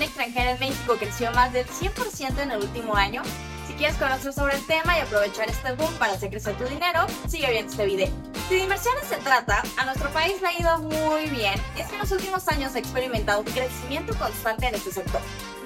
[0.00, 3.22] inversión extranjera en México creció más del 100% en el último año.
[3.66, 7.06] Si quieres conocer sobre el tema y aprovechar este boom para hacer crecer tu dinero,
[7.28, 8.08] sigue viendo este video.
[8.48, 11.54] Si de inversiones se trata, a nuestro país le ha ido muy bien.
[11.78, 15.20] Es que en los últimos años ha experimentado un crecimiento constante en este sector.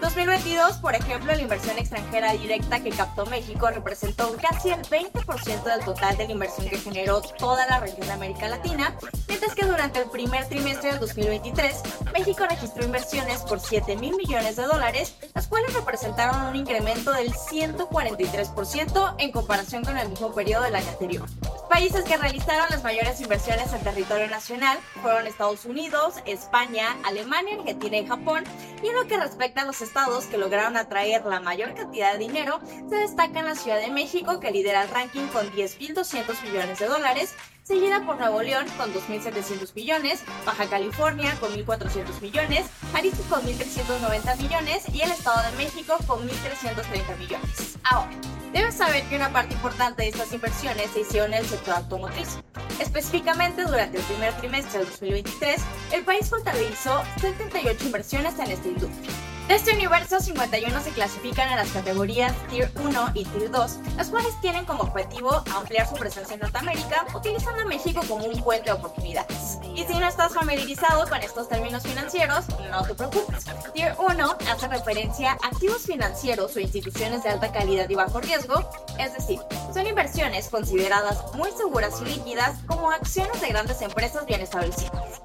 [0.04, 5.82] 2022, por ejemplo, la inversión extranjera directa que captó México representó casi el 20% del
[5.82, 8.94] total de la inversión que generó toda la región de América Latina,
[9.26, 11.82] mientras que durante el primer trimestre del 2023,
[12.12, 17.32] México registró inversiones por 7 mil millones de dólares, las cuales representaron un incremento del
[17.32, 21.26] 143% en comparación con el mismo periodo del año anterior.
[21.68, 27.96] Países que realizaron las mayores inversiones en territorio nacional fueron Estados Unidos, España, Alemania, Argentina
[27.96, 28.44] y Japón,
[28.82, 32.18] y en lo que respecta a los estados que lograron atraer la mayor cantidad de
[32.18, 36.86] dinero, se destaca la Ciudad de México que lidera el ranking con 10.200 millones de
[36.86, 43.42] dólares, seguida por Nuevo León con 2.700 millones, Baja California con 1.400 millones, Jalisco con
[43.42, 47.78] 1.390 millones y el Estado de México con 1.330 millones.
[47.84, 48.10] Ahora,
[48.54, 52.38] debes saber que una parte importante de estas inversiones se hicieron en el sector automotriz.
[52.78, 55.60] Específicamente, durante el primer trimestre del 2023,
[55.92, 59.10] el país contabilizó 78 inversiones en esta industria.
[59.48, 64.08] De este universo, 51 se clasifican en las categorías Tier 1 y Tier 2, las
[64.08, 68.70] cuales tienen como objetivo ampliar su presencia en Norteamérica, utilizando a México como un puente
[68.70, 69.43] de oportunidades.
[69.74, 73.44] Y si no estás familiarizado con estos términos financieros, no te preocupes.
[73.72, 78.70] Tier 1 hace referencia a activos financieros o instituciones de alta calidad y bajo riesgo,
[79.00, 79.40] es decir,
[79.72, 85.22] son inversiones consideradas muy seguras y líquidas como acciones de grandes empresas bien establecidas.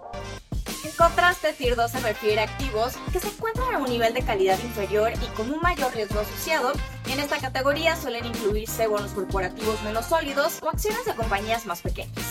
[0.83, 4.23] En contraste, Tier 2 se refiere a activos que se encuentran a un nivel de
[4.23, 6.71] calidad inferior y con un mayor riesgo asociado.
[7.07, 12.28] En esta categoría suelen incluirse bonos corporativos menos sólidos o acciones de compañías más pequeñas.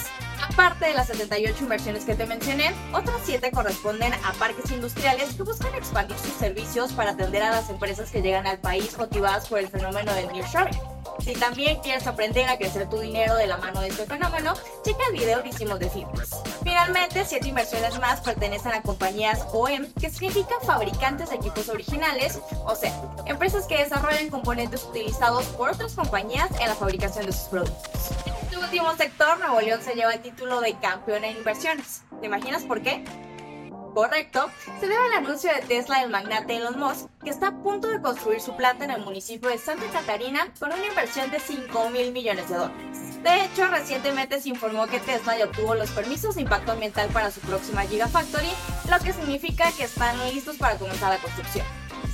[0.58, 5.44] Aparte de las 78 inversiones que te mencioné, otras 7 corresponden a parques industriales que
[5.44, 9.60] buscan expandir sus servicios para atender a las empresas que llegan al país motivadas por
[9.60, 10.76] el fenómeno del nearshoring.
[11.20, 14.54] Si también quieres aprender a crecer tu dinero de la mano de este fenómeno,
[14.84, 16.30] checa el video que hicimos de fitness.
[16.64, 22.74] Finalmente, siete inversiones más pertenecen a compañías OEM, que significa fabricantes de equipos originales, o
[22.74, 27.92] sea, empresas que desarrollan componentes utilizados por otras compañías en la fabricación de sus productos.
[28.70, 32.02] Último sector, Nuevo León se lleva el título de campeón en inversiones.
[32.20, 33.02] ¿Te imaginas por qué?
[33.94, 37.88] Correcto, se debe al anuncio de Tesla del magnate Elon Musk, que está a punto
[37.88, 41.88] de construir su planta en el municipio de Santa Catarina con una inversión de 5
[41.88, 43.22] mil millones de dólares.
[43.22, 47.30] De hecho, recientemente se informó que Tesla ya obtuvo los permisos de impacto ambiental para
[47.30, 48.50] su próxima Gigafactory,
[48.90, 51.64] lo que significa que están listos para comenzar la construcción.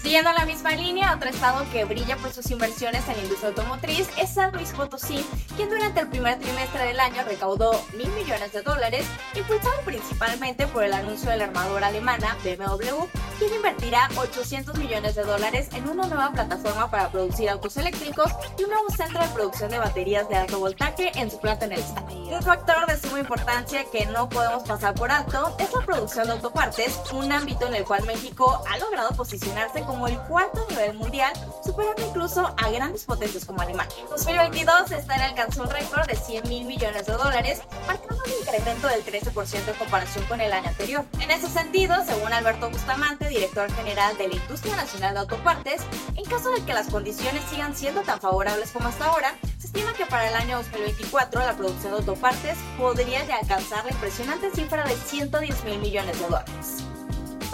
[0.04, 4.06] Siguiendo la misma línea, otro estado que brilla por sus inversiones en la industria automotriz
[4.18, 5.24] es San Luis Potosí,
[5.56, 10.84] quien durante el primer trimestre del año recaudó mil millones de dólares, impulsado principalmente por
[10.84, 13.06] el anuncio de la armadora alemana BMW,
[13.38, 18.64] quien invertirá 800 millones de dólares en una nueva plataforma para producir autos eléctricos y
[18.64, 21.80] un nuevo centro de producción de baterías de alto voltaje en su planta en el
[21.80, 22.06] estado.
[22.14, 26.32] Un factor de suma importancia que no podemos pasar por alto es la producción de
[26.32, 31.32] autopartes, un ámbito en el cual México ha logrado posicionarse como el cuarto nivel mundial,
[31.74, 33.96] superando incluso a grandes potencias como Alemania.
[34.08, 39.04] 2022 Star alcanzó un récord de 100 mil millones de dólares, marcando un incremento del
[39.04, 41.04] 13% en comparación con el año anterior.
[41.18, 45.82] En ese sentido, según Alberto Bustamante, director general de la Industria Nacional de Autopartes,
[46.14, 49.92] en caso de que las condiciones sigan siendo tan favorables como hasta ahora, se estima
[49.94, 54.94] que para el año 2024 la producción de autopartes podría alcanzar la impresionante cifra de
[54.94, 56.83] 110 mil millones de dólares.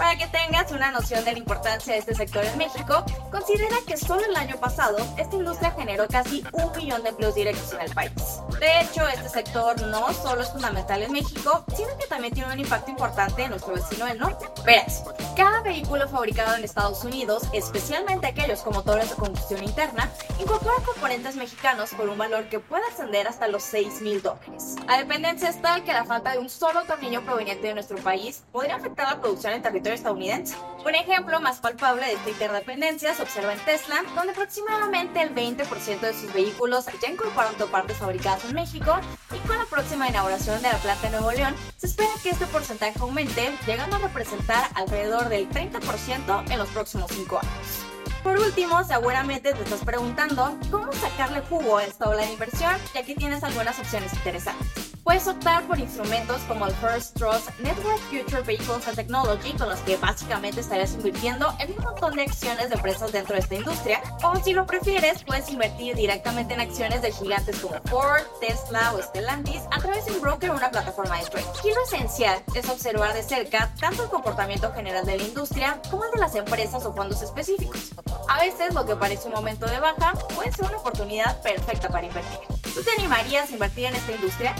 [0.01, 3.99] Para que tengas una noción de la importancia de este sector en México, considera que
[3.99, 7.91] solo el año pasado esta industria generó casi un millón de empleos directos en el
[7.93, 8.41] país.
[8.59, 12.59] De hecho, este sector no solo es fundamental en México, sino que también tiene un
[12.59, 14.47] impacto importante en nuestro vecino del norte.
[14.65, 15.05] Verás,
[15.37, 20.11] cada vehículo fabricado en Estados Unidos, especialmente aquellos con motores de combustión interna,
[20.41, 20.77] incorpora
[21.11, 24.77] componentes mexicanos por un valor que puede ascender hasta los 6 mil dólares.
[24.87, 28.45] La dependencia es tal que la falta de un solo tornillo proveniente de nuestro país
[28.53, 30.55] podría afectar la producción en territorio estadounidense.
[30.87, 35.99] Un ejemplo más palpable de esta interdependencia se observa en Tesla, donde aproximadamente el 20%
[35.99, 38.97] de sus vehículos ya incorporan autopartes fabricadas en México
[39.35, 42.47] y con la próxima inauguración de la planta de Nuevo León se espera que este
[42.47, 47.80] porcentaje aumente, llegando a representar alrededor del 30% en los próximos 5 años.
[48.23, 53.03] Por último, seguramente te estás preguntando cómo sacarle jugo a esta ola de inversión, ya
[53.03, 54.91] que tienes algunas opciones interesantes.
[55.03, 59.81] Puedes optar por instrumentos como el First Trust Network Future Vehicles and Technology, con los
[59.81, 64.03] que básicamente estarías invirtiendo en un montón de acciones de empresas dentro de esta industria.
[64.23, 69.03] O si lo prefieres, puedes invertir directamente en acciones de gigantes como Ford, Tesla o
[69.03, 71.49] Stellantis a través de un broker o una plataforma de trading.
[71.65, 76.05] Y lo esencial es observar de cerca tanto el comportamiento general de la industria como
[76.05, 77.91] el de las empresas o fondos específicos.
[78.31, 82.07] A veces lo que parece un momento de baja puede ser una oportunidad perfecta para
[82.07, 82.39] invertir.
[82.63, 84.55] ¿Tú te animarías a invertir en esta industria?